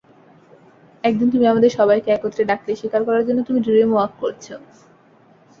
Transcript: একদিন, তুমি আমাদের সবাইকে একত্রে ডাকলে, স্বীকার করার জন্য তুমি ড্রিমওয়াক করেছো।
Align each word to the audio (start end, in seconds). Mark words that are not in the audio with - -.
একদিন, 1.03 1.27
তুমি 1.29 1.45
আমাদের 1.47 1.69
সবাইকে 1.69 2.09
একত্রে 2.11 2.43
ডাকলে, 2.45 2.71
স্বীকার 2.75 3.01
করার 3.03 3.23
জন্য 3.27 3.39
তুমি 3.43 3.59
ড্রিমওয়াক 3.59 4.11
করেছো। 4.19 4.55